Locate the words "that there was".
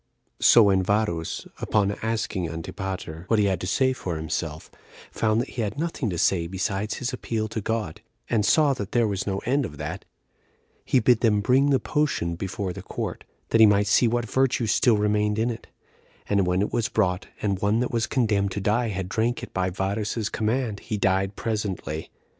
8.73-9.27